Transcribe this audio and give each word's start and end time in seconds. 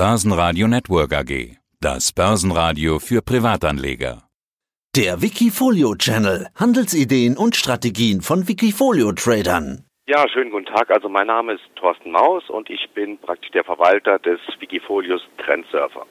Börsenradio 0.00 0.66
Network 0.66 1.12
AG. 1.12 1.58
Das 1.78 2.10
Börsenradio 2.14 2.98
für 3.00 3.20
Privatanleger. 3.20 4.22
Der 4.96 5.20
Wikifolio 5.20 5.94
Channel. 5.94 6.46
Handelsideen 6.56 7.36
und 7.36 7.54
Strategien 7.54 8.22
von 8.22 8.48
Wikifolio 8.48 9.12
Tradern. 9.12 9.84
Ja, 10.06 10.26
schönen 10.32 10.52
guten 10.52 10.64
Tag. 10.64 10.90
Also 10.90 11.10
mein 11.10 11.26
Name 11.26 11.52
ist 11.52 11.64
Thorsten 11.76 12.12
Maus 12.12 12.48
und 12.48 12.70
ich 12.70 12.88
bin 12.94 13.18
praktisch 13.18 13.50
der 13.50 13.62
Verwalter 13.62 14.18
des 14.18 14.40
Wikifolios 14.58 15.20
Trendsurfer 15.36 16.06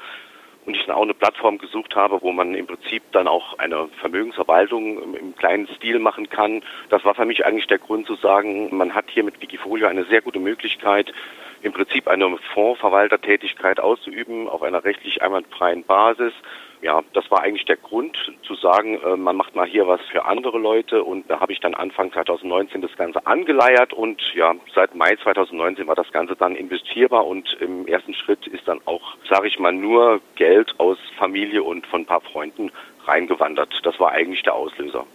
Und 0.64 0.76
ich 0.76 0.86
dann 0.86 0.94
auch 0.94 1.02
eine 1.02 1.14
Plattform 1.14 1.58
gesucht 1.58 1.96
habe, 1.96 2.22
wo 2.22 2.32
man 2.32 2.54
im 2.54 2.66
Prinzip 2.66 3.02
dann 3.12 3.26
auch 3.26 3.58
eine 3.58 3.88
Vermögensverwaltung 4.00 5.14
im 5.14 5.36
kleinen 5.36 5.66
Stil 5.68 5.98
machen 5.98 6.28
kann. 6.28 6.62
Das 6.88 7.04
war 7.04 7.14
für 7.14 7.24
mich 7.24 7.44
eigentlich 7.44 7.66
der 7.66 7.78
Grund 7.78 8.06
zu 8.06 8.14
sagen, 8.16 8.74
man 8.76 8.94
hat 8.94 9.06
hier 9.08 9.24
mit 9.24 9.40
Wikifolio 9.40 9.88
eine 9.88 10.04
sehr 10.04 10.22
gute 10.22 10.38
Möglichkeit, 10.38 11.12
im 11.62 11.72
Prinzip 11.72 12.08
eine 12.08 12.36
Fondsverwaltertätigkeit 12.54 13.80
auszuüben 13.80 14.48
auf 14.48 14.62
einer 14.62 14.84
rechtlich 14.84 15.22
einwandfreien 15.22 15.84
Basis 15.84 16.32
ja, 16.82 17.00
das 17.12 17.30
war 17.30 17.42
eigentlich 17.42 17.64
der 17.64 17.76
Grund 17.76 18.16
zu 18.42 18.54
sagen, 18.56 19.00
äh, 19.00 19.16
man 19.16 19.36
macht 19.36 19.54
mal 19.54 19.66
hier 19.66 19.86
was 19.86 20.00
für 20.10 20.24
andere 20.24 20.58
Leute 20.58 21.04
und 21.04 21.30
da 21.30 21.40
habe 21.40 21.52
ich 21.52 21.60
dann 21.60 21.74
Anfang 21.74 22.12
2019 22.12 22.82
das 22.82 22.94
Ganze 22.96 23.24
angeleiert 23.24 23.92
und 23.92 24.20
ja, 24.34 24.52
seit 24.74 24.94
Mai 24.94 25.14
2019 25.16 25.86
war 25.86 25.94
das 25.94 26.10
Ganze 26.10 26.34
dann 26.34 26.56
investierbar 26.56 27.26
und 27.26 27.56
im 27.60 27.86
ersten 27.86 28.14
Schritt 28.14 28.48
ist 28.48 28.66
dann 28.66 28.80
auch, 28.84 29.16
sage 29.30 29.46
ich 29.46 29.60
mal, 29.60 29.72
nur 29.72 30.20
Geld 30.34 30.74
aus 30.78 30.98
Familie 31.16 31.62
und 31.62 31.86
von 31.86 32.02
ein 32.02 32.06
paar 32.06 32.20
Freunden 32.20 32.72
reingewandert. 33.06 33.80
Das 33.84 33.98
war 34.00 34.10
eigentlich 34.10 34.42
der 34.42 34.54
Auslöser. 34.54 35.06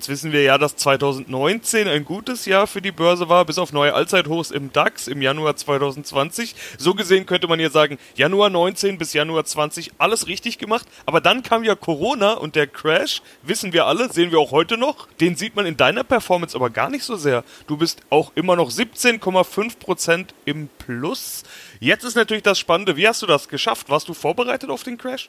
Jetzt 0.00 0.08
wissen 0.08 0.32
wir 0.32 0.42
ja, 0.42 0.56
dass 0.56 0.76
2019 0.76 1.86
ein 1.86 2.06
gutes 2.06 2.46
Jahr 2.46 2.66
für 2.66 2.80
die 2.80 2.90
Börse 2.90 3.28
war, 3.28 3.44
bis 3.44 3.58
auf 3.58 3.74
neue 3.74 3.92
Allzeithochs 3.92 4.50
im 4.50 4.72
DAX 4.72 5.08
im 5.08 5.20
Januar 5.20 5.56
2020. 5.56 6.54
So 6.78 6.94
gesehen 6.94 7.26
könnte 7.26 7.48
man 7.48 7.58
hier 7.58 7.68
sagen, 7.68 7.98
Januar 8.14 8.48
19 8.48 8.96
bis 8.96 9.12
Januar 9.12 9.44
20 9.44 9.92
alles 9.98 10.26
richtig 10.26 10.56
gemacht. 10.56 10.86
Aber 11.04 11.20
dann 11.20 11.42
kam 11.42 11.64
ja 11.64 11.74
Corona 11.74 12.32
und 12.32 12.56
der 12.56 12.66
Crash, 12.66 13.20
wissen 13.42 13.74
wir 13.74 13.84
alle, 13.84 14.10
sehen 14.10 14.30
wir 14.30 14.38
auch 14.38 14.52
heute 14.52 14.78
noch. 14.78 15.06
Den 15.20 15.36
sieht 15.36 15.54
man 15.54 15.66
in 15.66 15.76
deiner 15.76 16.02
Performance 16.02 16.56
aber 16.56 16.70
gar 16.70 16.88
nicht 16.88 17.04
so 17.04 17.16
sehr. 17.16 17.44
Du 17.66 17.76
bist 17.76 18.00
auch 18.08 18.32
immer 18.36 18.56
noch 18.56 18.70
17,5% 18.70 20.28
im 20.46 20.70
Plus. 20.78 21.42
Jetzt 21.78 22.04
ist 22.04 22.16
natürlich 22.16 22.42
das 22.42 22.58
Spannende, 22.58 22.96
wie 22.96 23.06
hast 23.06 23.20
du 23.20 23.26
das 23.26 23.50
geschafft? 23.50 23.90
Warst 23.90 24.08
du 24.08 24.14
vorbereitet 24.14 24.70
auf 24.70 24.82
den 24.82 24.96
Crash? 24.96 25.28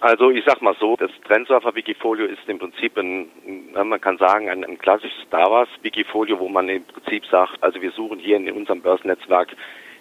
Also 0.00 0.30
ich 0.30 0.44
sag 0.46 0.62
mal 0.62 0.74
so, 0.80 0.96
das 0.96 1.10
Trendsurfer 1.28 1.74
Wikifolio 1.74 2.24
ist 2.24 2.48
im 2.48 2.58
Prinzip 2.58 2.96
ein, 2.96 3.28
man 3.74 4.00
kann 4.00 4.16
sagen, 4.16 4.48
ein, 4.48 4.64
ein 4.64 4.78
klassisches 4.78 5.22
Star 5.26 5.50
Wars 5.50 5.68
Wikifolio, 5.82 6.38
wo 6.38 6.48
man 6.48 6.70
im 6.70 6.84
Prinzip 6.84 7.26
sagt, 7.26 7.62
also 7.62 7.82
wir 7.82 7.90
suchen 7.90 8.18
hier 8.18 8.36
in 8.36 8.50
unserem 8.50 8.80
Börsennetzwerk 8.80 9.54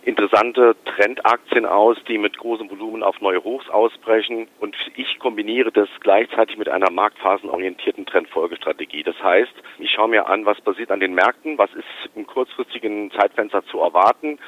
interessante 0.04 0.78
Trendaktien 0.86 1.66
aus, 1.66 1.98
die 2.08 2.18
mit 2.18 2.38
großem 2.38 2.70
Volumen 2.72 3.04
auf 3.04 3.20
neue 3.20 3.44
Hochs 3.44 3.70
ausbrechen. 3.70 4.48
Und 4.62 4.74
ich 4.96 5.20
kombiniere 5.20 5.74
das 5.74 5.90
gleichzeitig 6.00 6.58
mit 6.58 6.70
einer 6.70 6.90
marktphasenorientierten 6.90 8.06
Trendfolgestrategie. 8.06 9.04
Das 9.04 9.22
heißt, 9.22 9.52
ich 9.80 9.92
schaue 9.92 10.08
mir 10.08 10.28
an, 10.28 10.46
was 10.46 10.62
passiert 10.62 10.92
an 10.92 11.02
den 11.02 11.14
Märkten, 11.14 11.58
was 11.58 11.74
ist 11.74 12.16
im 12.16 12.26
kurzfristigen 12.26 13.12
Zeitfenster 13.12 13.66
zu 13.66 13.80
erwarten 13.80 14.40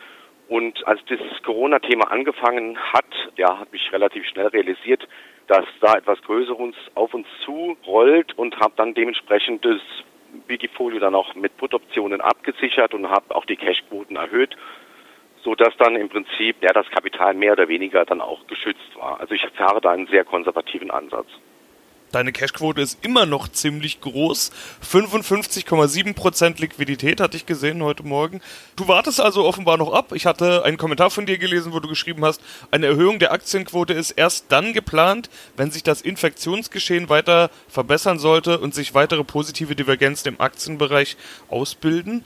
und 0.52 0.86
als 0.86 1.00
dieses 1.06 1.42
Corona-Thema 1.44 2.12
angefangen 2.12 2.78
hat, 2.78 3.06
ja, 3.38 3.58
hat 3.58 3.72
mich 3.72 3.90
relativ 3.94 4.26
schnell 4.26 4.48
realisiert, 4.48 5.08
dass 5.52 5.66
da 5.82 5.96
etwas 5.96 6.22
Größeres 6.22 6.76
auf 6.96 7.14
uns 7.14 7.28
zurollt 7.44 8.32
und 8.38 8.58
habe 8.62 8.72
dann 8.78 8.94
dementsprechend 8.94 9.66
das 9.66 9.82
Wikifolio 10.48 10.98
dann 11.00 11.14
auch 11.14 11.36
mit 11.36 11.58
Put-Optionen 11.58 12.22
abgesichert 12.22 12.94
und 12.94 13.10
habe 13.10 13.36
auch 13.36 13.44
die 13.44 13.58
Cashquoten 13.58 14.16
erhöht, 14.16 14.56
so 15.44 15.54
dass 15.54 15.76
dann 15.76 15.98
im 15.98 16.08
Prinzip 16.08 16.56
ja 16.62 16.72
das 16.72 16.90
Kapital 16.90 17.34
mehr 17.34 17.52
oder 17.52 17.68
weniger 17.68 18.06
dann 18.06 18.22
auch 18.22 18.48
geschützt 18.48 18.96
war. 18.96 19.20
Also 19.20 19.34
ich 19.34 19.46
fahre 19.58 19.82
da 19.82 19.92
einen 19.92 20.08
sehr 20.08 20.24
konservativen 20.24 20.90
Ansatz. 20.90 21.28
Deine 22.12 22.34
Cashquote 22.34 22.82
ist 22.82 22.98
immer 23.04 23.26
noch 23.26 23.48
ziemlich 23.48 24.02
groß. 24.02 24.52
55,7% 24.86 26.60
Liquidität 26.60 27.22
hatte 27.22 27.38
ich 27.38 27.46
gesehen 27.46 27.82
heute 27.84 28.04
Morgen. 28.04 28.42
Du 28.76 28.88
wartest 28.88 29.22
also 29.22 29.46
offenbar 29.46 29.78
noch 29.78 29.94
ab. 29.94 30.12
Ich 30.14 30.26
hatte 30.26 30.66
einen 30.66 30.78
Kommentar 30.78 31.10
von 31.10 31.26
dir 31.26 31.38
gelesen, 31.38 31.72
wo 31.72 31.80
du 31.80 31.88
geschrieben 31.88 32.26
hast, 32.26 32.42
eine 32.70 32.88
Erhöhung 32.88 33.20
der 33.20 33.32
Aktienquote 33.32 33.94
ist 33.94 34.12
erst 34.12 34.46
dann 34.50 34.74
geplant, 34.74 35.30
wenn 35.56 35.72
sich 35.72 35.84
das 35.84 36.02
Infektionsgeschehen 36.02 37.08
weiter 37.08 37.50
verbessern 37.70 38.20
sollte 38.20 38.60
und 38.60 38.76
sich 38.76 38.94
weitere 38.94 39.24
positive 39.24 39.76
Divergenzen 39.76 40.30
im 40.30 40.42
Aktienbereich 40.42 41.16
ausbilden. 41.50 42.24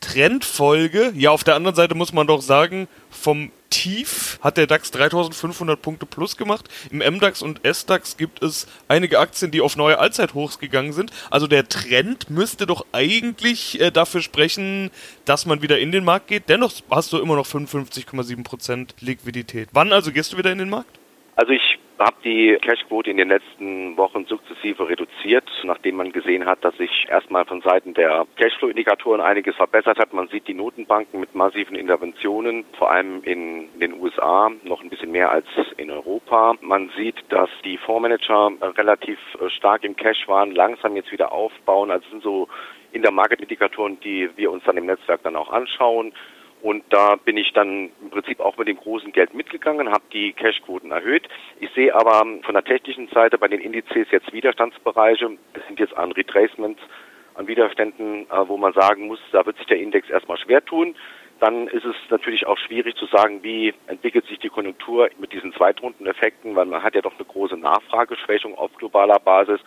Trendfolge. 0.00 1.12
Ja, 1.14 1.30
auf 1.30 1.44
der 1.44 1.56
anderen 1.56 1.76
Seite 1.76 1.94
muss 1.94 2.14
man 2.14 2.26
doch 2.26 2.40
sagen, 2.40 2.88
vom 3.10 3.52
Tief 3.70 4.38
hat 4.42 4.56
der 4.56 4.66
DAX 4.66 4.90
3500 4.90 5.80
Punkte 5.80 6.04
plus 6.04 6.36
gemacht. 6.36 6.68
Im 6.90 6.98
MDAX 6.98 7.40
und 7.40 7.60
SDAX 7.64 8.16
gibt 8.16 8.42
es 8.42 8.66
einige 8.88 9.18
Aktien, 9.18 9.50
die 9.50 9.60
auf 9.60 9.76
neue 9.76 9.98
Allzeithochs 9.98 10.58
gegangen 10.58 10.92
sind. 10.92 11.12
Also 11.30 11.46
der 11.46 11.68
Trend 11.68 12.28
müsste 12.30 12.66
doch 12.66 12.84
eigentlich 12.92 13.80
äh, 13.80 13.90
dafür 13.90 14.22
sprechen, 14.22 14.90
dass 15.24 15.46
man 15.46 15.62
wieder 15.62 15.78
in 15.78 15.92
den 15.92 16.04
Markt 16.04 16.26
geht. 16.26 16.48
Dennoch 16.48 16.72
hast 16.90 17.12
du 17.12 17.18
immer 17.18 17.36
noch 17.36 17.46
55,7% 17.46 18.88
Liquidität. 19.00 19.68
Wann 19.72 19.92
also 19.92 20.12
gehst 20.12 20.32
du 20.32 20.36
wieder 20.36 20.52
in 20.52 20.58
den 20.58 20.68
Markt? 20.68 20.98
Also 21.36 21.52
ich 21.52 21.79
habe 22.00 22.16
die 22.24 22.56
Cashquote 22.60 23.10
in 23.10 23.18
den 23.18 23.28
letzten 23.28 23.96
Wochen 23.96 24.24
sukzessive 24.24 24.88
reduziert, 24.88 25.48
nachdem 25.64 25.96
man 25.96 26.12
gesehen 26.12 26.46
hat, 26.46 26.64
dass 26.64 26.76
sich 26.76 27.06
erstmal 27.08 27.44
von 27.44 27.60
Seiten 27.60 27.94
der 27.94 28.26
Cashflow-Indikatoren 28.36 29.20
einiges 29.20 29.54
verbessert 29.56 29.98
hat. 29.98 30.12
Man 30.12 30.28
sieht 30.28 30.48
die 30.48 30.54
Notenbanken 30.54 31.20
mit 31.20 31.34
massiven 31.34 31.76
Interventionen, 31.76 32.64
vor 32.78 32.90
allem 32.90 33.22
in 33.24 33.68
den 33.78 34.00
USA, 34.00 34.50
noch 34.64 34.82
ein 34.82 34.88
bisschen 34.88 35.12
mehr 35.12 35.30
als 35.30 35.46
in 35.76 35.90
Europa. 35.90 36.54
Man 36.60 36.90
sieht, 36.96 37.16
dass 37.28 37.50
die 37.64 37.76
Fondsmanager 37.76 38.52
relativ 38.78 39.18
stark 39.48 39.84
im 39.84 39.94
Cash 39.94 40.26
waren, 40.26 40.52
langsam 40.52 40.96
jetzt 40.96 41.12
wieder 41.12 41.32
aufbauen. 41.32 41.90
Also 41.90 42.08
sind 42.10 42.22
so 42.22 42.48
in 42.92 43.02
der 43.02 43.12
Market-Indikatoren, 43.12 44.00
die 44.00 44.30
wir 44.36 44.50
uns 44.50 44.64
dann 44.64 44.76
im 44.76 44.86
Netzwerk 44.86 45.22
dann 45.22 45.36
auch 45.36 45.50
anschauen. 45.52 46.12
Und 46.62 46.84
da 46.90 47.16
bin 47.16 47.36
ich 47.36 47.52
dann 47.52 47.90
im 48.02 48.10
Prinzip 48.10 48.40
auch 48.40 48.56
mit 48.58 48.68
dem 48.68 48.76
großen 48.76 49.12
Geld 49.12 49.32
mitgegangen, 49.32 49.90
habe 49.90 50.04
die 50.12 50.32
Cashquoten 50.32 50.90
erhöht. 50.90 51.26
Ich 51.58 51.70
sehe 51.70 51.94
aber 51.94 52.24
von 52.42 52.54
der 52.54 52.64
technischen 52.64 53.08
Seite 53.08 53.38
bei 53.38 53.48
den 53.48 53.60
Indizes 53.60 54.10
jetzt 54.10 54.32
Widerstandsbereiche. 54.32 55.30
Das 55.54 55.66
sind 55.66 55.80
jetzt 55.80 55.96
an 55.96 56.12
Retracements, 56.12 56.80
an 57.34 57.46
Widerständen, 57.46 58.26
äh, 58.30 58.48
wo 58.48 58.58
man 58.58 58.74
sagen 58.74 59.06
muss, 59.06 59.20
da 59.32 59.46
wird 59.46 59.56
sich 59.56 59.66
der 59.66 59.78
Index 59.78 60.10
erstmal 60.10 60.38
schwer 60.38 60.62
tun. 60.64 60.94
Dann 61.38 61.68
ist 61.68 61.86
es 61.86 61.96
natürlich 62.10 62.46
auch 62.46 62.58
schwierig 62.58 62.96
zu 62.96 63.06
sagen, 63.06 63.42
wie 63.42 63.72
entwickelt 63.86 64.26
sich 64.26 64.38
die 64.40 64.50
Konjunktur 64.50 65.08
mit 65.18 65.32
diesen 65.32 65.54
Zweitrundeneffekten, 65.54 66.54
weil 66.54 66.66
man 66.66 66.82
hat 66.82 66.94
ja 66.94 67.00
doch 67.00 67.14
eine 67.16 67.24
große 67.24 67.56
Nachfrageschwächung 67.56 68.58
auf 68.58 68.74
globaler 68.74 69.18
Basis 69.18 69.60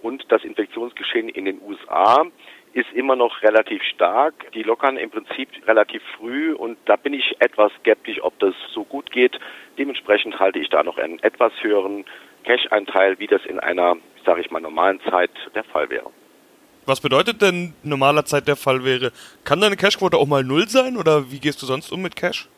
und 0.00 0.24
das 0.32 0.44
Infektionsgeschehen 0.44 1.28
in 1.28 1.44
den 1.44 1.60
USA 1.60 2.24
ist 2.72 2.92
immer 2.92 3.16
noch 3.16 3.42
relativ 3.42 3.82
stark. 3.82 4.52
Die 4.52 4.62
lockern 4.62 4.96
im 4.96 5.10
Prinzip 5.10 5.48
relativ 5.66 6.02
früh 6.16 6.52
und 6.52 6.78
da 6.84 6.96
bin 6.96 7.14
ich 7.14 7.36
etwas 7.40 7.72
skeptisch, 7.80 8.22
ob 8.22 8.38
das 8.38 8.54
so 8.72 8.84
gut 8.84 9.10
geht. 9.10 9.38
Dementsprechend 9.78 10.38
halte 10.38 10.58
ich 10.58 10.68
da 10.68 10.82
noch 10.82 10.98
einen 10.98 11.18
etwas 11.20 11.52
höheren 11.60 12.04
Cash-Einteil, 12.44 13.18
wie 13.18 13.26
das 13.26 13.44
in 13.44 13.58
einer, 13.58 13.96
sage 14.24 14.40
ich 14.40 14.50
mal, 14.50 14.60
normalen 14.60 15.00
Zeit 15.10 15.30
der 15.54 15.64
Fall 15.64 15.90
wäre. 15.90 16.10
Was 16.86 17.00
bedeutet 17.00 17.42
denn 17.42 17.74
normaler 17.82 18.24
Zeit 18.24 18.48
der 18.48 18.56
Fall 18.56 18.84
wäre? 18.84 19.12
Kann 19.44 19.60
deine 19.60 19.76
Cashquote 19.76 20.16
auch 20.16 20.26
mal 20.26 20.44
null 20.44 20.68
sein 20.68 20.96
oder 20.96 21.30
wie 21.30 21.38
gehst 21.38 21.60
du 21.62 21.66
sonst 21.66 21.92
um 21.92 22.02
mit 22.02 22.16
Cash? 22.16 22.48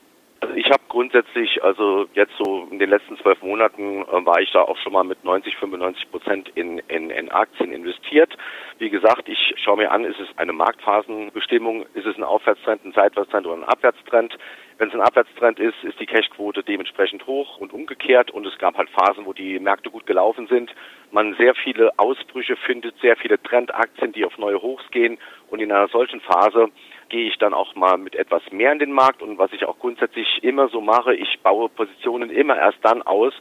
Ich 0.55 0.67
habe 0.67 0.83
grundsätzlich, 0.89 1.63
also 1.65 2.07
jetzt 2.15 2.33
so 2.37 2.69
in 2.71 2.79
den 2.79 2.91
letzten 2.91 3.17
zwölf 3.19 3.41
Monaten 3.43 4.03
äh, 4.03 4.27
war 4.27 4.41
ich 4.41 4.51
da 4.53 4.63
auch 4.63 4.77
schon 4.79 4.93
mal 4.93 5.05
mit 5.05 5.25
90, 5.25 5.57
95 5.57 6.11
Prozent 6.11 6.51
in, 6.55 6.79
in, 6.89 7.11
in 7.11 7.31
Aktien 7.31 7.73
investiert. 7.73 8.37
Wie 8.79 8.91
gesagt, 8.91 9.29
ich 9.29 9.55
schaue 9.57 9.79
mir 9.79 9.91
an, 9.91 10.05
ist 10.05 10.21
es 10.21 10.29
eine 10.37 10.53
Marktphasenbestimmung, 10.53 11.87
ist 11.95 12.07
es 12.07 12.17
ein 12.17 12.25
Aufwärtstrend, 12.25 12.85
ein 12.85 12.93
Seitwärtstrend 12.93 13.47
oder 13.47 13.57
ein 13.57 13.65
Abwärtstrend. 13.65 14.37
Wenn 14.79 14.89
es 14.89 14.95
ein 14.95 15.01
Abwärtstrend 15.01 15.59
ist, 15.59 15.83
ist 15.85 15.99
die 16.01 16.07
Cashquote 16.07 16.63
dementsprechend 16.63 17.27
hoch 17.27 17.59
und 17.59 17.73
umgekehrt. 17.73 18.31
Und 18.31 18.47
es 18.47 18.59
gab 18.59 18.77
halt 18.77 18.91
Phasen, 18.91 19.25
wo 19.25 19.33
die 19.33 19.59
Märkte 19.59 19.91
gut 19.91 20.07
gelaufen 20.07 20.49
sind. 20.49 20.75
Man 21.13 21.35
sehr 21.37 21.55
viele 21.55 21.99
Ausbrüche 21.99 22.57
findet, 22.57 22.99
sehr 23.01 23.17
viele 23.17 23.43
Trendaktien, 23.43 24.13
die 24.13 24.25
auf 24.25 24.37
neue 24.39 24.61
Hochs 24.61 24.85
gehen. 24.91 25.19
Und 25.51 25.61
in 25.61 25.73
einer 25.73 25.89
solchen 25.89 26.21
Phase 26.21 26.69
gehe 27.13 27.29
ich 27.29 27.39
dann 27.39 27.55
auch 27.55 27.77
mal 27.77 27.99
mit 27.99 28.17
etwas 28.17 28.43
mehr 28.51 28.73
in 28.73 28.81
den 28.81 28.91
Markt. 28.91 29.23
Und 29.23 29.39
was 29.39 29.53
ich 29.53 29.65
auch 29.67 29.79
grundsätzlich 29.79 30.43
immer 30.43 30.69
so 30.69 30.81
mache, 30.81 31.15
ich 31.15 31.39
baue 31.43 31.69
Positionen 31.69 32.31
immer 32.31 32.57
erst 32.57 32.79
dann 32.83 33.03
aus, 33.03 33.35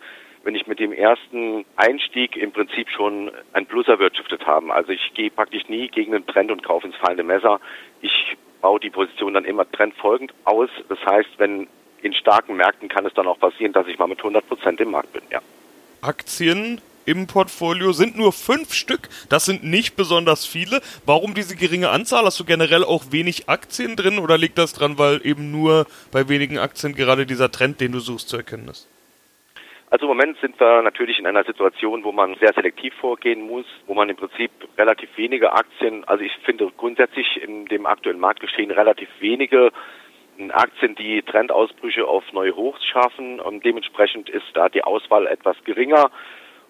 wenn 0.44 0.56
ich 0.56 0.68
mit 0.68 0.80
dem 0.80 0.92
ersten 0.92 1.66
Einstieg 1.78 2.36
im 2.36 2.52
Prinzip 2.52 2.90
schon 2.90 3.32
ein 3.54 3.66
Plus 3.66 3.88
erwirtschaftet 3.88 4.46
habe. 4.46 4.72
Also 4.74 4.92
ich 4.92 5.14
gehe 5.14 5.32
praktisch 5.32 5.68
nie 5.70 5.88
gegen 5.88 6.12
den 6.12 6.28
Trend 6.28 6.52
und 6.52 6.64
kaufe 6.64 6.86
ins 6.86 6.98
fallende 6.98 7.24
Messer. 7.24 7.60
Ich 8.02 8.38
baue 8.60 8.80
die 8.80 8.90
Position 8.90 9.34
dann 9.34 9.46
immer 9.46 9.70
trendfolgend 9.72 10.34
aus. 10.44 10.70
Das 10.90 11.00
heißt, 11.06 11.30
wenn 11.38 11.68
in 12.02 12.14
starken 12.14 12.58
Märkten 12.58 12.90
kann 12.90 13.06
es 13.06 13.14
dann 13.14 13.28
auch 13.28 13.40
passieren, 13.40 13.74
dass 13.74 13.88
ich 13.88 13.98
mal 13.98 14.08
mit 14.08 14.20
100 14.20 14.48
Prozent 14.48 14.82
im 14.82 14.92
Markt 14.92 15.14
bin, 15.14 15.22
ja. 15.30 15.40
Aktien 16.02 16.82
im 17.06 17.28
Portfolio 17.28 17.92
sind 17.92 18.18
nur 18.18 18.32
fünf 18.32 18.74
Stück. 18.74 19.10
Das 19.30 19.46
sind 19.46 19.64
nicht 19.64 19.96
besonders 19.96 20.46
viele. 20.46 20.82
Warum 21.06 21.34
diese 21.34 21.56
geringe 21.56 21.90
Anzahl? 21.90 22.26
Hast 22.26 22.40
du 22.40 22.46
generell 22.46 22.84
auch 22.84 23.12
wenig 23.12 23.50
Aktien 23.50 23.96
drin 23.96 24.20
oder 24.20 24.38
liegt 24.38 24.58
das 24.58 24.74
dran, 24.74 24.98
weil 24.98 25.22
eben 25.26 25.52
nur 25.52 25.86
bei 26.12 26.30
wenigen 26.30 26.58
Aktien 26.58 26.96
gerade 26.96 27.26
dieser 27.26 27.52
Trend, 27.52 27.82
den 27.82 27.92
du 27.92 28.00
suchst, 28.00 28.30
zu 28.30 28.38
erkennen 28.38 28.68
ist? 28.68 28.88
Also 29.90 30.06
im 30.06 30.18
Moment 30.18 30.38
sind 30.40 30.58
wir 30.58 30.82
natürlich 30.82 31.20
in 31.20 31.28
einer 31.28 31.44
Situation, 31.44 32.06
wo 32.06 32.14
man 32.14 32.36
sehr 32.36 32.54
selektiv 32.54 32.94
vorgehen 33.02 33.42
muss, 33.42 33.66
wo 33.88 33.94
man 33.94 34.08
im 34.08 34.16
Prinzip 34.16 34.50
relativ 34.78 35.10
wenige 35.18 35.52
Aktien, 35.52 36.06
also 36.06 36.24
ich 36.24 36.32
finde 36.46 36.72
grundsätzlich 36.78 37.44
in 37.44 37.66
dem 37.66 37.86
aktuellen 37.86 38.20
Marktgeschehen 38.20 38.72
relativ 38.72 39.10
wenige 39.20 39.72
Aktien, 40.50 40.96
die 40.96 41.22
Trendausbrüche 41.22 42.08
auf 42.08 42.24
neue 42.32 42.56
Hochs 42.56 42.84
schaffen. 42.86 43.40
Und 43.40 43.66
dementsprechend 43.66 44.30
ist 44.30 44.46
da 44.54 44.70
die 44.70 44.84
Auswahl 44.84 45.28
etwas 45.28 45.58
geringer. 45.66 46.10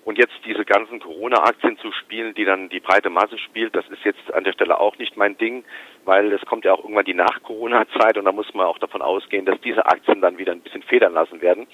Und 0.04 0.18
jetzt 0.18 0.34
diese 0.46 0.66
ganzen 0.66 1.00
Corona-Aktien 1.00 1.78
zu 1.78 1.92
spielen, 1.92 2.34
die 2.34 2.44
dann 2.44 2.70
die 2.70 2.80
breite 2.80 3.12
Masse 3.12 3.38
spielt, 3.38 3.76
das 3.76 3.88
ist 3.90 4.04
jetzt 4.04 4.34
an 4.34 4.44
der 4.44 4.54
Stelle 4.54 4.80
auch 4.80 4.98
nicht 4.98 5.16
mein 5.16 5.38
Ding, 5.38 5.64
weil 6.06 6.34
es 6.34 6.42
kommt 6.42 6.66
ja 6.66 6.74
auch 6.74 6.84
irgendwann 6.84 7.06
die 7.06 7.14
Nach-Corona-Zeit 7.14 8.18
und 8.18 8.26
da 8.26 8.32
muss 8.32 8.52
man 8.56 8.66
auch 8.66 8.80
davon 8.80 9.04
ausgehen, 9.04 9.46
dass 9.46 9.62
diese 9.62 9.86
Aktien 9.86 10.20
dann 10.22 10.40
wieder 10.40 10.54
ein 10.54 10.62
bisschen 10.62 10.82
federn 10.82 11.14
lassen 11.14 11.42
werden. 11.42 11.68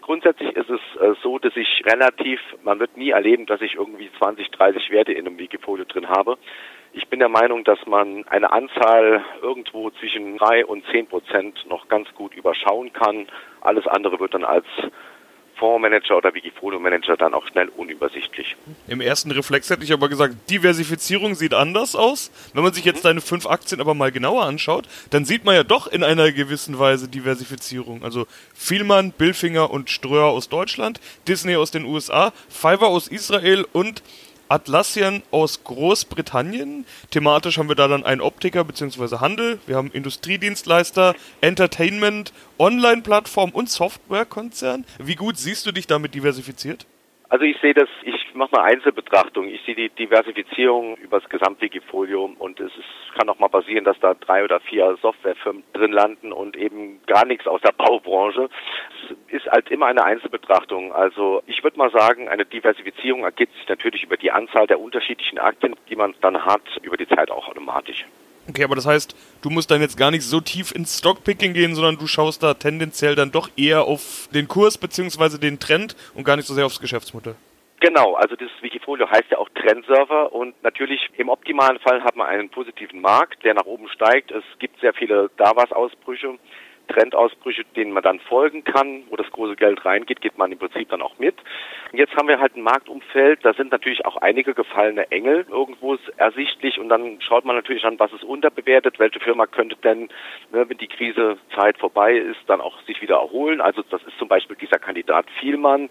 Grundsätzlich 0.00 0.54
ist 0.54 0.70
es 0.70 0.80
äh, 1.00 1.14
so, 1.22 1.40
dass 1.40 1.56
ich 1.56 1.82
relativ, 1.84 2.40
man 2.62 2.78
wird 2.78 2.96
nie 2.96 3.10
erleben, 3.10 3.46
dass 3.46 3.60
ich 3.60 3.74
irgendwie 3.74 4.10
20, 4.16 4.50
30 4.50 4.90
Werte 4.90 5.12
in 5.12 5.26
einem 5.26 5.38
Wikifolio 5.38 5.84
drin 5.84 6.08
habe. 6.08 6.38
Ich 6.94 7.08
bin 7.08 7.20
der 7.20 7.30
Meinung, 7.30 7.64
dass 7.64 7.84
man 7.86 8.24
eine 8.28 8.52
Anzahl 8.52 9.24
irgendwo 9.40 9.90
zwischen 9.90 10.36
drei 10.36 10.64
und 10.66 10.84
zehn 10.92 11.06
Prozent 11.06 11.66
noch 11.66 11.88
ganz 11.88 12.12
gut 12.14 12.34
überschauen 12.34 12.92
kann. 12.92 13.28
Alles 13.62 13.86
andere 13.86 14.20
wird 14.20 14.34
dann 14.34 14.44
als 14.44 14.66
Fondsmanager 15.62 16.16
oder 16.16 16.34
Wikifolio-Manager 16.34 17.16
dann 17.16 17.34
auch 17.34 17.46
schnell 17.46 17.68
unübersichtlich. 17.68 18.56
Im 18.88 19.00
ersten 19.00 19.30
Reflex 19.30 19.70
hätte 19.70 19.84
ich 19.84 19.92
aber 19.92 20.08
gesagt, 20.08 20.34
Diversifizierung 20.50 21.36
sieht 21.36 21.54
anders 21.54 21.94
aus. 21.94 22.32
Wenn 22.52 22.64
man 22.64 22.72
sich 22.72 22.84
jetzt 22.84 23.04
mhm. 23.04 23.08
deine 23.08 23.20
fünf 23.20 23.46
Aktien 23.46 23.80
aber 23.80 23.94
mal 23.94 24.10
genauer 24.10 24.44
anschaut, 24.44 24.88
dann 25.10 25.24
sieht 25.24 25.44
man 25.44 25.54
ja 25.54 25.62
doch 25.62 25.86
in 25.86 26.02
einer 26.02 26.32
gewissen 26.32 26.80
Weise 26.80 27.06
Diversifizierung. 27.06 28.02
Also 28.02 28.26
Vielmann, 28.54 29.12
Billfinger 29.12 29.70
und 29.70 29.88
Ströer 29.88 30.26
aus 30.26 30.48
Deutschland, 30.48 31.00
Disney 31.28 31.54
aus 31.54 31.70
den 31.70 31.84
USA, 31.84 32.32
Fiverr 32.48 32.88
aus 32.88 33.06
Israel 33.06 33.64
und 33.72 34.02
Atlassian 34.52 35.22
aus 35.30 35.64
Großbritannien. 35.64 36.84
Thematisch 37.10 37.56
haben 37.56 37.68
wir 37.68 37.74
da 37.74 37.88
dann 37.88 38.04
einen 38.04 38.20
Optiker 38.20 38.64
bzw. 38.64 39.16
Handel, 39.18 39.58
wir 39.66 39.76
haben 39.76 39.90
Industriedienstleister, 39.90 41.14
Entertainment, 41.40 42.34
Online-Plattform 42.58 43.50
und 43.50 43.70
Softwarekonzern. 43.70 44.84
Wie 44.98 45.14
gut 45.14 45.38
siehst 45.38 45.66
du 45.66 45.72
dich 45.72 45.86
damit 45.86 46.14
diversifiziert? 46.14 46.86
Also 47.30 47.46
ich 47.46 47.56
sehe 47.62 47.72
das, 47.72 47.88
ich 48.04 48.21
mache 48.34 48.50
mal 48.52 48.64
Einzelbetrachtung. 48.64 49.48
Ich 49.48 49.62
sehe 49.64 49.74
die 49.74 49.88
Diversifizierung 49.88 50.96
über 50.96 51.20
das 51.20 51.28
Gesamtwikifolio 51.28 52.32
und 52.38 52.60
es 52.60 52.72
ist, 52.76 53.18
kann 53.18 53.28
auch 53.28 53.38
mal 53.38 53.48
passieren, 53.48 53.84
dass 53.84 53.98
da 54.00 54.14
drei 54.14 54.44
oder 54.44 54.60
vier 54.60 54.96
Softwarefirmen 55.00 55.62
drin 55.72 55.92
landen 55.92 56.32
und 56.32 56.56
eben 56.56 57.00
gar 57.06 57.26
nichts 57.26 57.46
aus 57.46 57.60
der 57.60 57.72
Baubranche. 57.72 58.48
Es 59.28 59.42
ist 59.42 59.46
halt 59.50 59.70
immer 59.70 59.86
eine 59.86 60.04
Einzelbetrachtung. 60.04 60.92
Also 60.92 61.42
ich 61.46 61.62
würde 61.62 61.78
mal 61.78 61.90
sagen, 61.90 62.28
eine 62.28 62.44
Diversifizierung 62.44 63.24
ergibt 63.24 63.54
sich 63.54 63.68
natürlich 63.68 64.04
über 64.04 64.16
die 64.16 64.30
Anzahl 64.30 64.66
der 64.66 64.80
unterschiedlichen 64.80 65.38
Aktien, 65.38 65.74
die 65.88 65.96
man 65.96 66.14
dann 66.20 66.44
hat, 66.44 66.62
über 66.82 66.96
die 66.96 67.08
Zeit 67.08 67.30
auch 67.30 67.48
automatisch. 67.48 68.06
Okay, 68.48 68.64
aber 68.64 68.74
das 68.74 68.86
heißt, 68.86 69.14
du 69.40 69.50
musst 69.50 69.70
dann 69.70 69.80
jetzt 69.80 69.96
gar 69.96 70.10
nicht 70.10 70.24
so 70.24 70.40
tief 70.40 70.72
ins 70.72 70.98
Stockpicking 70.98 71.54
gehen, 71.54 71.74
sondern 71.74 71.96
du 71.96 72.06
schaust 72.06 72.42
da 72.42 72.54
tendenziell 72.54 73.14
dann 73.14 73.30
doch 73.30 73.50
eher 73.56 73.84
auf 73.84 74.28
den 74.34 74.48
Kurs 74.48 74.78
bzw. 74.78 75.38
den 75.38 75.60
Trend 75.60 75.94
und 76.14 76.24
gar 76.24 76.36
nicht 76.36 76.46
so 76.46 76.54
sehr 76.54 76.66
aufs 76.66 76.80
Geschäftsmodell. 76.80 77.36
Genau, 77.82 78.14
also 78.14 78.36
das 78.36 78.48
Wikifolio 78.60 79.10
heißt 79.10 79.32
ja 79.32 79.38
auch 79.38 79.48
Trendserver 79.48 80.32
und 80.32 80.54
natürlich 80.62 81.10
im 81.16 81.28
optimalen 81.28 81.80
Fall 81.80 82.04
hat 82.04 82.14
man 82.14 82.28
einen 82.28 82.48
positiven 82.48 83.00
Markt, 83.00 83.42
der 83.42 83.54
nach 83.54 83.66
oben 83.66 83.88
steigt. 83.88 84.30
Es 84.30 84.44
gibt 84.60 84.78
sehr 84.78 84.94
viele 84.94 85.30
DAWAS-Ausbrüche. 85.36 86.38
Trendausbrüche, 86.92 87.64
denen 87.76 87.92
man 87.92 88.02
dann 88.02 88.20
folgen 88.20 88.64
kann, 88.64 89.04
wo 89.08 89.16
das 89.16 89.30
große 89.30 89.56
Geld 89.56 89.84
reingeht, 89.84 90.20
geht 90.20 90.38
man 90.38 90.52
im 90.52 90.58
Prinzip 90.58 90.88
dann 90.90 91.02
auch 91.02 91.18
mit. 91.18 91.34
Und 91.90 91.98
jetzt 91.98 92.14
haben 92.16 92.28
wir 92.28 92.38
halt 92.38 92.56
ein 92.56 92.62
Marktumfeld, 92.62 93.44
da 93.44 93.54
sind 93.54 93.72
natürlich 93.72 94.04
auch 94.04 94.16
einige 94.16 94.54
gefallene 94.54 95.10
Engel 95.10 95.46
irgendwo 95.48 95.96
ersichtlich. 96.16 96.78
Und 96.78 96.88
dann 96.88 97.20
schaut 97.20 97.44
man 97.44 97.56
natürlich 97.56 97.84
an, 97.84 97.98
was 97.98 98.12
ist 98.12 98.24
unterbewertet, 98.24 98.98
welche 98.98 99.20
Firma 99.20 99.46
könnte 99.46 99.76
denn, 99.76 100.08
ne, 100.52 100.68
wenn 100.68 100.78
die 100.78 100.88
Krisezeit 100.88 101.78
vorbei 101.78 102.16
ist, 102.16 102.40
dann 102.46 102.60
auch 102.60 102.80
sich 102.82 103.00
wieder 103.00 103.16
erholen. 103.16 103.60
Also 103.60 103.82
das 103.90 104.02
ist 104.02 104.18
zum 104.18 104.28
Beispiel 104.28 104.56
dieser 104.56 104.78
Kandidat 104.78 105.26
Vielmann, 105.40 105.88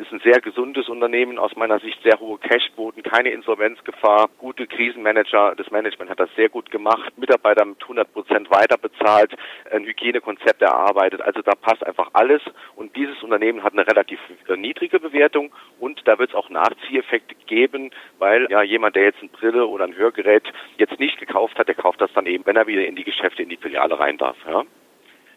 ist 0.00 0.12
ein 0.12 0.20
sehr 0.20 0.40
gesundes 0.40 0.88
Unternehmen, 0.88 1.38
aus 1.38 1.54
meiner 1.56 1.78
Sicht. 1.78 2.02
Sehr 2.02 2.18
hohe 2.18 2.38
Cashquoten, 2.38 3.02
keine 3.02 3.30
Insolvenzgefahr, 3.30 4.28
gute 4.38 4.66
Krisenmanager, 4.66 5.54
das 5.56 5.70
Management 5.70 6.10
hat 6.10 6.20
das 6.20 6.30
sehr 6.36 6.48
gut 6.48 6.70
gemacht, 6.70 7.12
Mitarbeiter 7.18 7.64
mit 7.64 7.82
100 7.82 8.12
Prozent 8.12 8.50
weiter 8.50 8.78
bezahlt, 8.78 9.32
ein 9.70 9.84
Hygienekonzept 9.84 10.39
Konzept 10.40 10.62
erarbeitet. 10.62 11.20
Also 11.20 11.42
da 11.42 11.54
passt 11.54 11.84
einfach 11.86 12.10
alles 12.14 12.40
und 12.76 12.96
dieses 12.96 13.22
Unternehmen 13.22 13.62
hat 13.62 13.72
eine 13.72 13.86
relativ 13.86 14.18
niedrige 14.56 14.98
Bewertung 14.98 15.52
und 15.78 16.00
da 16.06 16.18
wird 16.18 16.30
es 16.30 16.34
auch 16.34 16.48
Nachzieheffekte 16.48 17.34
geben, 17.46 17.90
weil 18.18 18.46
ja 18.50 18.62
jemand, 18.62 18.96
der 18.96 19.04
jetzt 19.04 19.20
eine 19.20 19.28
Brille 19.28 19.66
oder 19.66 19.84
ein 19.84 19.96
Hörgerät 19.96 20.44
jetzt 20.78 20.98
nicht 20.98 21.18
gekauft 21.18 21.58
hat, 21.58 21.68
der 21.68 21.74
kauft 21.74 22.00
das 22.00 22.12
dann 22.14 22.26
eben, 22.26 22.46
wenn 22.46 22.56
er 22.56 22.66
wieder 22.66 22.86
in 22.86 22.96
die 22.96 23.04
Geschäfte, 23.04 23.42
in 23.42 23.48
die 23.48 23.56
Filiale 23.56 23.98
rein 23.98 24.16
darf. 24.16 24.36
Ja. 24.48 24.64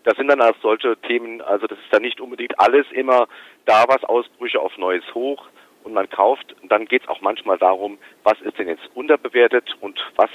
Das 0.03 0.15
sind 0.17 0.27
dann 0.27 0.41
als 0.41 0.59
solche 0.61 0.97
Themen, 0.97 1.41
also 1.41 1.67
das 1.67 1.77
ist 1.79 1.91
dann 1.91 2.01
nicht 2.01 2.21
unbedingt 2.21 2.59
alles 2.59 2.85
immer 2.91 3.27
da 3.65 3.85
was 3.87 4.03
Ausbrüche 4.03 4.59
auf 4.59 4.77
neues 4.77 5.03
Hoch 5.13 5.47
und 5.83 5.93
man 5.93 6.09
kauft. 6.09 6.55
Dann 6.63 6.85
geht 6.85 7.03
es 7.03 7.07
auch 7.09 7.21
manchmal 7.21 7.57
darum, 7.57 7.97
was 8.23 8.39
ist 8.41 8.57
denn 8.57 8.67
jetzt 8.67 8.89
unterbewertet 8.93 9.75
und 9.81 9.99
was 10.15 10.29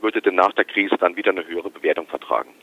würde 0.00 0.22
denn 0.22 0.34
nach 0.34 0.52
der 0.52 0.64
Krise 0.64 0.96
dann 0.98 1.16
wieder 1.16 1.30
eine 1.30 1.46
höhere 1.46 1.70
Bewertung 1.70 2.06
vertragen. 2.06 2.54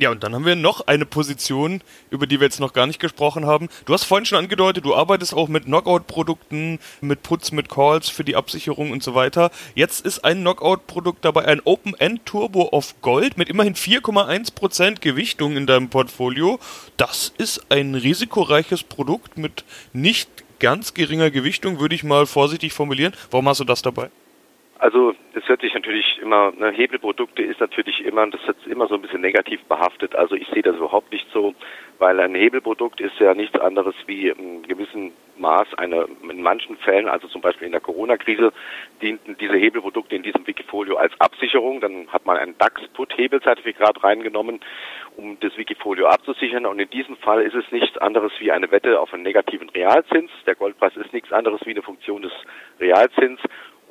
Ja, 0.00 0.12
und 0.12 0.22
dann 0.22 0.32
haben 0.32 0.44
wir 0.44 0.54
noch 0.54 0.86
eine 0.86 1.04
Position, 1.04 1.82
über 2.10 2.28
die 2.28 2.38
wir 2.38 2.46
jetzt 2.46 2.60
noch 2.60 2.72
gar 2.72 2.86
nicht 2.86 3.00
gesprochen 3.00 3.46
haben. 3.46 3.68
Du 3.84 3.92
hast 3.92 4.04
vorhin 4.04 4.26
schon 4.26 4.38
angedeutet, 4.38 4.84
du 4.84 4.94
arbeitest 4.94 5.34
auch 5.34 5.48
mit 5.48 5.64
Knockout-Produkten, 5.64 6.78
mit 7.00 7.24
Puts, 7.24 7.50
mit 7.50 7.68
Calls 7.68 8.08
für 8.08 8.22
die 8.22 8.36
Absicherung 8.36 8.92
und 8.92 9.02
so 9.02 9.16
weiter. 9.16 9.50
Jetzt 9.74 10.06
ist 10.06 10.20
ein 10.24 10.42
Knockout-Produkt 10.42 11.24
dabei, 11.24 11.46
ein 11.46 11.60
Open-End 11.64 12.24
Turbo 12.26 12.68
auf 12.68 13.00
Gold 13.02 13.38
mit 13.38 13.48
immerhin 13.48 13.74
4,1% 13.74 15.00
Gewichtung 15.00 15.56
in 15.56 15.66
deinem 15.66 15.90
Portfolio. 15.90 16.60
Das 16.96 17.32
ist 17.36 17.68
ein 17.68 17.96
risikoreiches 17.96 18.84
Produkt 18.84 19.36
mit 19.36 19.64
nicht 19.92 20.30
ganz 20.60 20.94
geringer 20.94 21.32
Gewichtung, 21.32 21.80
würde 21.80 21.96
ich 21.96 22.04
mal 22.04 22.26
vorsichtig 22.26 22.72
formulieren. 22.72 23.14
Warum 23.32 23.48
hast 23.48 23.58
du 23.58 23.64
das 23.64 23.82
dabei? 23.82 24.10
Also 24.78 25.12
das 25.34 25.48
hört 25.48 25.60
sich 25.60 25.74
natürlich 25.74 26.20
immer, 26.22 26.52
ne, 26.56 26.70
Hebelprodukte 26.70 27.42
ist 27.42 27.60
natürlich 27.60 28.04
immer, 28.04 28.26
das 28.28 28.40
ist 28.42 28.66
immer 28.68 28.86
so 28.86 28.94
ein 28.94 29.02
bisschen 29.02 29.20
negativ 29.20 29.60
behaftet. 29.64 30.14
Also 30.14 30.36
ich 30.36 30.46
sehe 30.48 30.62
das 30.62 30.76
überhaupt 30.76 31.10
nicht 31.12 31.26
so, 31.32 31.54
weil 31.98 32.20
ein 32.20 32.36
Hebelprodukt 32.36 33.00
ist 33.00 33.18
ja 33.18 33.34
nichts 33.34 33.58
anderes 33.58 33.96
wie 34.06 34.28
im 34.28 34.62
gewissen 34.62 35.12
Maß 35.36 35.74
eine, 35.74 36.06
in 36.30 36.42
manchen 36.42 36.76
Fällen, 36.76 37.08
also 37.08 37.26
zum 37.26 37.40
Beispiel 37.40 37.66
in 37.66 37.72
der 37.72 37.80
Corona-Krise, 37.80 38.52
dienten 39.02 39.36
diese 39.38 39.56
Hebelprodukte 39.56 40.14
in 40.14 40.22
diesem 40.22 40.46
Wikifolio 40.46 40.96
als 40.96 41.12
Absicherung. 41.20 41.80
Dann 41.80 42.08
hat 42.08 42.26
man 42.26 42.36
ein 42.36 42.56
DAX-Put-Hebelzertifikat 42.58 44.04
reingenommen, 44.04 44.60
um 45.16 45.38
das 45.40 45.56
Wikifolio 45.56 46.06
abzusichern. 46.06 46.66
Und 46.66 46.78
in 46.78 46.90
diesem 46.90 47.16
Fall 47.16 47.42
ist 47.42 47.54
es 47.54 47.70
nichts 47.72 47.98
anderes 47.98 48.32
wie 48.38 48.52
eine 48.52 48.70
Wette 48.70 49.00
auf 49.00 49.12
einen 49.12 49.24
negativen 49.24 49.70
Realzins. 49.70 50.30
Der 50.46 50.54
Goldpreis 50.54 50.96
ist 50.96 51.12
nichts 51.12 51.32
anderes 51.32 51.60
wie 51.64 51.70
eine 51.70 51.82
Funktion 51.82 52.22
des 52.22 52.32
Realzins. 52.78 53.40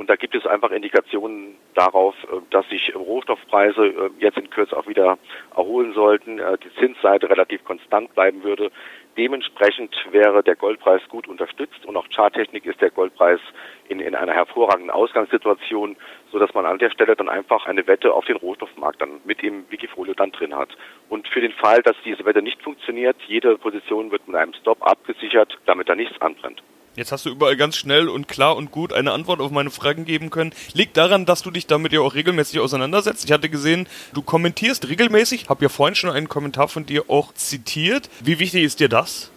Und 0.08 0.12
da 0.12 0.16
gibt 0.16 0.36
es 0.36 0.48
einfach 0.48 0.72
Indikationen, 0.72 1.58
darauf, 1.74 2.16
äh, 2.24 2.38
dass 2.50 2.66
sich 2.70 2.96
Rohstoffpreise 2.96 3.88
äh, 3.88 4.10
jetzt 4.20 4.38
in 4.38 4.50
Kürze 4.50 4.78
auch 4.78 4.88
wieder 4.88 5.18
erholen 5.54 5.92
sollten, 5.94 6.40
äh, 6.40 6.58
die 6.60 6.74
Zinsseite 6.80 7.30
relativ 7.30 7.66
konstant 7.66 8.16
bleiben 8.16 8.42
würde. 8.42 8.72
Dementsprechend 9.18 9.94
wäre 10.12 10.44
der 10.44 10.56
Goldpreis 10.56 11.02
gut 11.10 11.28
unterstützt 11.28 11.86
und 11.86 11.98
auch 11.98 12.08
Charttechnik 12.08 12.66
ist 12.66 12.80
der 12.80 12.90
Goldpreis 12.90 13.42
in, 13.90 14.00
in 14.00 14.16
einer 14.16 14.32
hervorragenden 14.32 14.92
Ausgangssituation, 14.92 15.98
so 16.32 16.40
dass 16.40 16.54
man 16.54 16.66
an 16.66 16.80
der 16.80 16.90
Stelle 16.90 17.18
dann 17.18 17.28
einfach 17.28 17.66
eine 17.66 17.86
Wette 17.86 18.14
auf 18.14 18.24
den 18.24 18.38
Rohstoffmarkt 18.38 19.02
dann 19.02 19.20
mit 19.26 19.42
dem 19.42 19.70
Wikifolio 19.70 20.14
dann 20.14 20.32
drin 20.32 20.56
hat. 20.56 20.70
Und 21.10 21.28
für 21.28 21.42
den 21.42 21.52
Fall, 21.52 21.82
dass 21.82 21.98
diese 22.06 22.24
Wette 22.24 22.42
nicht 22.42 22.64
funktioniert, 22.64 23.18
jede 23.28 23.58
Position 23.58 24.10
wird 24.10 24.26
mit 24.26 24.38
einem 24.38 24.54
Stop 24.54 24.88
abgesichert, 24.88 25.58
damit 25.66 25.90
da 25.90 25.96
nichts 25.96 26.22
anbrennt. 26.22 26.64
Jetzt 26.98 27.12
hast 27.12 27.28
du 27.28 27.30
überall 27.30 27.56
ganz 27.56 27.78
schnell 27.78 28.10
und 28.10 28.28
klar 28.28 28.58
und 28.58 28.72
gut 28.72 28.92
eine 28.92 29.12
Antwort 29.12 29.40
auf 29.40 29.52
meine 29.52 29.70
Fragen 29.70 30.04
geben 30.04 30.32
können. 30.32 30.52
Liegt 30.74 30.98
daran, 30.98 31.28
dass 31.28 31.44
du 31.44 31.52
dich 31.52 31.68
damit 31.68 31.94
ja 31.94 32.00
auch 32.00 32.16
regelmäßig 32.16 32.60
auseinandersetzt. 32.60 33.24
Ich 33.24 33.32
hatte 33.32 33.50
gesehen, 33.50 33.88
du 34.16 34.24
kommentierst 34.24 34.88
regelmäßig. 34.88 35.48
Hab 35.48 35.62
ja 35.62 35.70
vorhin 35.70 35.94
schon 35.94 36.10
einen 36.10 36.28
Kommentar 36.28 36.68
von 36.70 36.88
dir 36.88 37.08
auch 37.08 37.36
zitiert. 37.36 38.10
Wie 38.22 38.40
wichtig 38.40 38.64
ist 38.64 38.80
dir 38.80 38.90
das? 38.90 39.30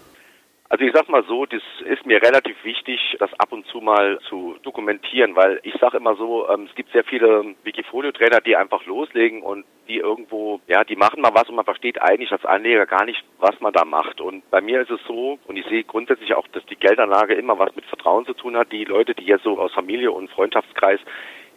Also 0.73 0.85
ich 0.85 0.93
sag 0.95 1.09
mal 1.09 1.25
so, 1.25 1.47
das 1.47 1.63
ist 1.85 2.07
mir 2.07 2.23
relativ 2.23 2.57
wichtig, 2.63 3.17
das 3.19 3.29
ab 3.41 3.51
und 3.51 3.67
zu 3.67 3.81
mal 3.81 4.21
zu 4.29 4.57
dokumentieren, 4.63 5.35
weil 5.35 5.59
ich 5.65 5.75
sage 5.81 5.97
immer 5.97 6.15
so, 6.15 6.49
ähm, 6.49 6.69
es 6.71 6.75
gibt 6.77 6.93
sehr 6.93 7.03
viele 7.03 7.57
Wikifolio-Trainer, 7.65 8.41
die 8.41 8.55
einfach 8.55 8.87
loslegen 8.87 9.43
und 9.43 9.65
die 9.89 9.97
irgendwo, 9.97 10.61
ja, 10.69 10.85
die 10.85 10.95
machen 10.95 11.23
mal 11.23 11.35
was 11.35 11.49
und 11.49 11.57
man 11.57 11.65
versteht 11.65 12.01
eigentlich 12.01 12.31
als 12.31 12.45
Anleger 12.45 12.87
gar 12.87 13.05
nicht, 13.05 13.21
was 13.41 13.61
man 13.61 13.73
da 13.73 13.85
macht. 13.85 14.21
Und 14.21 14.49
bei 14.53 14.61
mir 14.61 14.81
ist 14.81 14.93
es 14.93 15.01
so, 15.09 15.41
und 15.49 15.57
ich 15.57 15.67
sehe 15.67 15.83
grundsätzlich 15.83 16.35
auch, 16.35 16.47
dass 16.53 16.65
die 16.67 16.77
Geldanlage 16.77 17.35
immer 17.35 17.59
was 17.59 17.75
mit 17.75 17.87
Vertrauen 17.87 18.25
zu 18.25 18.35
tun 18.35 18.57
hat. 18.57 18.71
Die 18.71 18.85
Leute, 18.85 19.17
die 19.17 19.25
jetzt 19.25 19.43
so 19.43 19.59
aus 19.59 19.73
Familie 19.73 20.13
und 20.13 20.31
Freundschaftskreis 20.31 21.01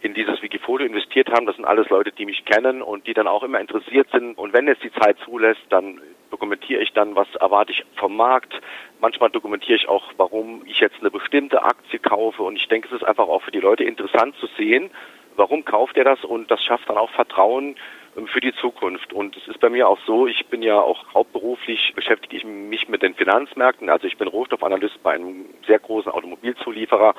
in 0.00 0.14
dieses 0.14 0.42
Wikifolio 0.42 0.88
investiert 0.88 1.30
haben, 1.30 1.46
das 1.46 1.54
sind 1.54 1.64
alles 1.64 1.88
Leute, 1.88 2.10
die 2.10 2.26
mich 2.26 2.44
kennen 2.44 2.82
und 2.82 3.06
die 3.06 3.14
dann 3.14 3.28
auch 3.28 3.44
immer 3.44 3.60
interessiert 3.60 4.08
sind. 4.10 4.36
Und 4.36 4.52
wenn 4.52 4.66
es 4.66 4.78
die 4.80 4.92
Zeit 4.92 5.18
zulässt, 5.24 5.62
dann 5.70 6.00
dokumentiere 6.30 6.82
ich 6.82 6.92
dann, 6.92 7.16
was 7.16 7.32
erwarte 7.36 7.72
ich 7.72 7.84
vom 7.96 8.16
Markt. 8.16 8.60
Manchmal 9.00 9.30
dokumentiere 9.30 9.76
ich 9.76 9.88
auch, 9.88 10.12
warum 10.16 10.62
ich 10.66 10.80
jetzt 10.80 11.00
eine 11.00 11.10
bestimmte 11.10 11.62
Aktie 11.62 11.98
kaufe. 11.98 12.42
Und 12.42 12.56
ich 12.56 12.68
denke, 12.68 12.88
es 12.88 12.94
ist 12.94 13.04
einfach 13.04 13.28
auch 13.28 13.42
für 13.42 13.50
die 13.50 13.60
Leute 13.60 13.84
interessant 13.84 14.34
zu 14.36 14.46
sehen, 14.58 14.90
warum 15.36 15.64
kauft 15.64 15.96
er 15.96 16.04
das 16.04 16.24
und 16.24 16.50
das 16.50 16.62
schafft 16.62 16.88
dann 16.88 16.98
auch 16.98 17.10
Vertrauen 17.10 17.76
ähm, 18.16 18.26
für 18.26 18.40
die 18.40 18.54
Zukunft. 18.54 19.12
Und 19.12 19.36
es 19.36 19.48
ist 19.48 19.60
bei 19.60 19.70
mir 19.70 19.88
auch 19.88 19.98
so, 20.06 20.26
ich 20.26 20.46
bin 20.46 20.62
ja 20.62 20.80
auch 20.80 21.14
hauptberuflich, 21.14 21.92
beschäftige 21.94 22.36
ich 22.36 22.44
mich 22.44 22.88
mit 22.88 23.02
den 23.02 23.14
Finanzmärkten. 23.14 23.90
Also 23.90 24.06
ich 24.06 24.16
bin 24.16 24.28
Rohstoffanalyst 24.28 25.02
bei 25.02 25.14
einem 25.14 25.46
sehr 25.66 25.78
großen 25.78 26.10
Automobilzulieferer 26.10 27.14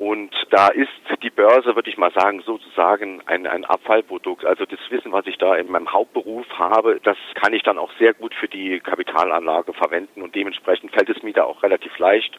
und 0.00 0.30
da 0.48 0.68
ist 0.68 0.88
die 1.22 1.28
Börse, 1.28 1.74
würde 1.74 1.90
ich 1.90 1.98
mal 1.98 2.10
sagen, 2.12 2.40
sozusagen 2.46 3.20
ein, 3.26 3.46
ein 3.46 3.66
Abfallprodukt. 3.66 4.46
Also 4.46 4.64
das 4.64 4.78
Wissen, 4.88 5.12
was 5.12 5.26
ich 5.26 5.36
da 5.36 5.54
in 5.56 5.70
meinem 5.70 5.92
Hauptberuf 5.92 6.46
habe, 6.58 6.98
das 7.02 7.18
kann 7.34 7.52
ich 7.52 7.62
dann 7.64 7.76
auch 7.76 7.90
sehr 7.98 8.14
gut 8.14 8.34
für 8.34 8.48
die 8.48 8.80
Kapitalanlage 8.80 9.74
verwenden. 9.74 10.22
Und 10.22 10.34
dementsprechend 10.34 10.90
fällt 10.92 11.10
es 11.10 11.22
mir 11.22 11.34
da 11.34 11.44
auch 11.44 11.62
relativ 11.62 11.98
leicht, 11.98 12.32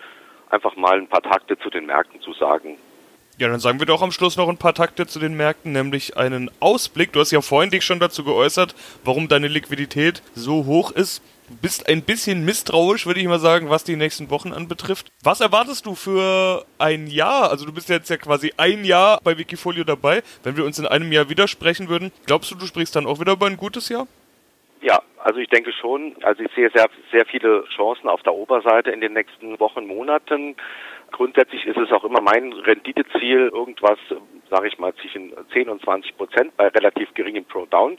einfach 0.49 0.75
mal 0.75 0.97
ein 0.97 1.07
paar 1.07 1.21
Takte 1.21 1.55
zu 1.59 1.69
den 1.69 1.85
Märkten 1.85 2.19
zu 2.21 2.33
sagen. 2.33 2.77
Ja, 3.37 3.47
dann 3.47 3.59
sagen 3.59 3.77
wir 3.77 3.85
doch 3.85 4.01
am 4.01 4.11
Schluss 4.11 4.37
noch 4.37 4.49
ein 4.49 4.57
paar 4.57 4.73
Takte 4.73 5.05
zu 5.05 5.19
den 5.19 5.37
Märkten, 5.37 5.71
nämlich 5.71 6.17
einen 6.17 6.49
Ausblick. 6.61 7.13
Du 7.13 7.19
hast 7.19 7.29
ja 7.29 7.41
vorhin 7.41 7.69
dich 7.69 7.85
schon 7.85 7.99
dazu 7.99 8.23
geäußert, 8.23 8.73
warum 9.05 9.27
deine 9.27 9.47
Liquidität 9.47 10.23
so 10.33 10.65
hoch 10.65 10.89
ist 10.89 11.21
bist 11.51 11.88
ein 11.88 12.03
bisschen 12.03 12.46
misstrauisch, 12.46 13.05
würde 13.05 13.20
ich 13.20 13.27
mal 13.27 13.39
sagen, 13.39 13.70
was 13.70 13.84
die 13.84 13.96
nächsten 13.96 14.29
Wochen 14.29 14.53
anbetrifft. 14.53 15.12
Was 15.24 15.41
erwartest 15.41 15.86
du 15.86 15.96
für 15.96 16.65
ein 16.77 17.08
Jahr? 17.08 17.50
Also 17.50 17.65
du 17.65 17.74
bist 17.74 17.89
jetzt 17.89 18.10
ja 18.10 18.17
quasi 18.17 18.53
ein 18.58 18.84
Jahr 18.86 19.20
bei 19.24 19.38
Wikifolio 19.38 19.84
dabei. 19.84 20.24
Wenn 20.43 20.58
wir 20.58 20.65
uns 20.65 20.79
in 20.79 20.88
einem 20.88 21.12
Jahr 21.12 21.29
widersprechen 21.29 21.89
würden, 21.89 22.12
glaubst 22.25 22.51
du, 22.51 22.55
du 22.55 22.65
sprichst 22.65 22.96
dann 22.96 23.05
auch 23.05 23.20
wieder 23.20 23.34
über 23.34 23.48
ein 23.48 23.58
gutes 23.58 23.89
Jahr? 23.89 24.08
Ja, 24.81 25.01
also 25.20 25.39
ich 25.39 25.50
denke 25.50 25.72
schon. 25.74 26.15
Also 26.24 26.43
ich 26.43 26.51
sehe 26.55 26.70
sehr, 26.74 26.89
sehr 27.12 27.25
viele 27.25 27.63
Chancen 27.75 28.10
auf 28.10 28.24
der 28.24 28.34
Oberseite 28.34 28.91
in 28.91 29.01
den 29.01 29.13
nächsten 29.13 29.60
Wochen, 29.60 29.86
Monaten. 29.86 30.55
Grundsätzlich 31.12 31.65
ist 31.65 31.77
es 31.77 31.91
auch 31.91 32.03
immer 32.03 32.22
mein 32.22 32.53
Renditeziel, 32.53 33.51
irgendwas, 33.53 34.00
sage 34.50 34.67
ich 34.67 34.79
mal, 34.79 34.93
zwischen 34.96 35.34
10 35.53 35.70
und 35.70 35.84
20 35.84 36.17
Prozent 36.17 36.58
bei 36.58 36.67
relativ 36.70 37.13
geringem 37.13 37.46
Pro-Down 37.46 37.98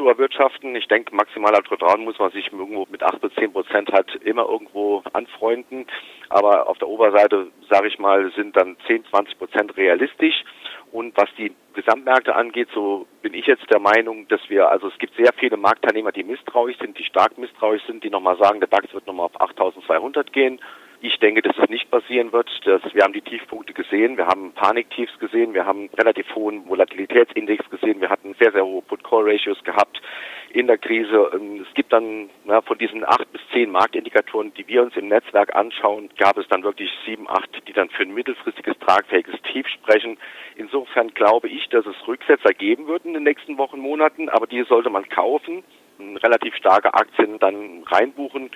zu 0.00 0.08
erwirtschaften. 0.08 0.74
Ich 0.76 0.88
denke, 0.88 1.14
maximaler 1.14 1.60
Drawdown 1.60 2.04
muss 2.04 2.18
man 2.18 2.30
sich 2.30 2.50
irgendwo 2.50 2.86
mit 2.90 3.02
8 3.02 3.20
bis 3.20 3.34
10 3.34 3.52
Prozent 3.52 3.92
halt 3.92 4.14
immer 4.24 4.48
irgendwo 4.48 5.02
anfreunden. 5.12 5.86
Aber 6.30 6.70
auf 6.70 6.78
der 6.78 6.88
Oberseite, 6.88 7.48
sage 7.68 7.88
ich 7.88 7.98
mal, 7.98 8.32
sind 8.34 8.56
dann 8.56 8.78
10, 8.86 9.04
20 9.10 9.38
Prozent 9.38 9.76
realistisch. 9.76 10.42
Und 10.90 11.14
was 11.18 11.28
die 11.36 11.52
Gesamtmärkte 11.74 12.34
angeht, 12.34 12.68
so 12.74 13.06
bin 13.20 13.34
ich 13.34 13.46
jetzt 13.46 13.70
der 13.70 13.78
Meinung, 13.78 14.26
dass 14.28 14.40
wir, 14.48 14.70
also 14.70 14.88
es 14.88 14.98
gibt 14.98 15.14
sehr 15.16 15.34
viele 15.36 15.58
Marktteilnehmer, 15.58 16.12
die 16.12 16.24
misstrauisch 16.24 16.78
sind, 16.78 16.98
die 16.98 17.04
stark 17.04 17.36
misstrauisch 17.36 17.82
sind, 17.86 18.02
die 18.02 18.10
nochmal 18.10 18.38
sagen, 18.38 18.60
der 18.60 18.70
DAX 18.70 18.92
wird 18.94 19.06
nochmal 19.06 19.26
auf 19.26 19.38
8200 19.38 20.32
gehen. 20.32 20.60
Ich 21.02 21.18
denke, 21.18 21.40
dass 21.40 21.56
es 21.56 21.70
nicht 21.70 21.90
passieren 21.90 22.30
wird. 22.32 22.48
Dass 22.66 22.82
wir 22.94 23.02
haben 23.02 23.14
die 23.14 23.22
Tiefpunkte 23.22 23.72
gesehen, 23.72 24.18
wir 24.18 24.26
haben 24.26 24.52
Paniktiefs 24.52 25.18
gesehen, 25.18 25.54
wir 25.54 25.64
haben 25.64 25.88
relativ 25.96 26.26
hohen 26.34 26.68
Volatilitätsindex 26.68 27.70
gesehen, 27.70 28.02
wir 28.02 28.10
hatten 28.10 28.34
sehr, 28.38 28.52
sehr 28.52 28.64
hohe 28.66 28.82
Put-Call-Ratios 28.82 29.64
gehabt 29.64 30.02
in 30.50 30.66
der 30.66 30.76
Krise. 30.76 31.30
Ähm, 31.32 31.64
es 31.66 31.74
gibt 31.74 31.92
dann 31.92 32.28
na, 32.44 32.60
von 32.60 32.76
diesen 32.76 33.02
acht 33.04 33.32
bis 33.32 33.40
zehn 33.50 33.70
Marktindikatoren, 33.70 34.52
die 34.52 34.68
wir 34.68 34.82
uns 34.82 34.94
im 34.94 35.08
Netzwerk 35.08 35.54
anschauen, 35.56 36.10
gab 36.18 36.36
es 36.36 36.46
dann 36.48 36.64
wirklich 36.64 36.90
sieben, 37.06 37.28
acht, 37.28 37.48
die 37.66 37.72
dann 37.72 37.88
für 37.88 38.02
ein 38.02 38.12
mittelfristiges, 38.12 38.78
tragfähiges 38.80 39.40
Tief 39.50 39.66
sprechen. 39.68 40.18
Insofern 40.56 41.14
glaube 41.14 41.48
ich, 41.48 41.66
dass 41.70 41.86
es 41.86 41.96
Rücksetzer 42.06 42.52
geben 42.52 42.88
wird 42.88 43.06
in 43.06 43.14
den 43.14 43.22
nächsten 43.22 43.56
Wochen, 43.56 43.80
Monaten, 43.80 44.28
aber 44.28 44.46
die 44.46 44.62
sollte 44.64 44.90
man 44.90 45.08
kaufen, 45.08 45.64
relativ 46.22 46.54
starke 46.56 46.92
Aktien 46.92 47.38
dann 47.38 47.84
reinbuchen 47.84 48.50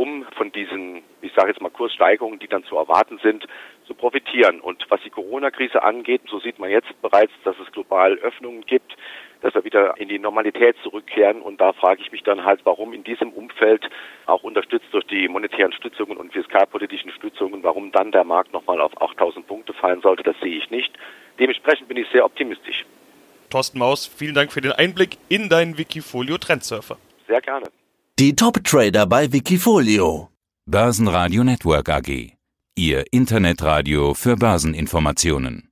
um 0.00 0.24
von 0.34 0.50
diesen, 0.50 1.02
ich 1.20 1.30
sage 1.34 1.48
jetzt 1.48 1.60
mal 1.60 1.68
Kurssteigerungen, 1.68 2.38
die 2.38 2.48
dann 2.48 2.64
zu 2.64 2.76
erwarten 2.76 3.20
sind, 3.22 3.46
zu 3.86 3.92
profitieren. 3.92 4.58
Und 4.62 4.86
was 4.88 5.02
die 5.02 5.10
Corona-Krise 5.10 5.82
angeht, 5.82 6.22
so 6.30 6.40
sieht 6.40 6.58
man 6.58 6.70
jetzt 6.70 6.88
bereits, 7.02 7.32
dass 7.44 7.54
es 7.58 7.70
global 7.70 8.14
Öffnungen 8.14 8.64
gibt, 8.64 8.96
dass 9.42 9.54
wir 9.54 9.62
wieder 9.62 9.98
in 9.98 10.08
die 10.08 10.18
Normalität 10.18 10.76
zurückkehren. 10.82 11.42
Und 11.42 11.60
da 11.60 11.74
frage 11.74 12.00
ich 12.00 12.12
mich 12.12 12.22
dann 12.22 12.46
halt, 12.46 12.60
warum 12.64 12.94
in 12.94 13.04
diesem 13.04 13.30
Umfeld, 13.32 13.84
auch 14.24 14.42
unterstützt 14.42 14.86
durch 14.92 15.06
die 15.06 15.28
monetären 15.28 15.74
Stützungen 15.74 16.16
und 16.16 16.32
fiskalpolitischen 16.32 17.10
Stützungen, 17.10 17.62
warum 17.62 17.92
dann 17.92 18.10
der 18.10 18.24
Markt 18.24 18.54
nochmal 18.54 18.80
auf 18.80 18.98
8000 19.02 19.46
Punkte 19.46 19.74
fallen 19.74 20.00
sollte, 20.00 20.22
das 20.22 20.40
sehe 20.40 20.56
ich 20.56 20.70
nicht. 20.70 20.94
Dementsprechend 21.38 21.88
bin 21.88 21.98
ich 21.98 22.08
sehr 22.10 22.24
optimistisch. 22.24 22.86
Thorsten 23.50 23.78
Maus, 23.78 24.06
vielen 24.06 24.34
Dank 24.34 24.50
für 24.50 24.62
den 24.62 24.72
Einblick 24.72 25.18
in 25.28 25.50
deinen 25.50 25.76
Wikifolio 25.76 26.38
Trendsurfer. 26.38 26.96
Sehr 27.26 27.42
gerne. 27.42 27.66
Die 28.20 28.36
Top-Trader 28.36 29.06
bei 29.06 29.32
Wikifolio. 29.32 30.28
Börsenradio 30.66 31.42
Network 31.42 31.88
AG. 31.88 32.36
Ihr 32.76 33.04
Internetradio 33.12 34.12
für 34.12 34.36
Börseninformationen. 34.36 35.69